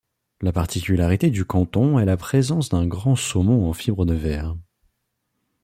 La 0.41 0.51
particularité 0.51 1.29
du 1.29 1.45
canton 1.45 1.99
est 1.99 2.05
la 2.05 2.17
présence 2.17 2.69
d'un 2.69 2.87
grand 2.87 3.15
saumon 3.15 3.69
en 3.69 3.73
fibre 3.73 4.03
de 4.03 4.15
verre. 4.15 4.55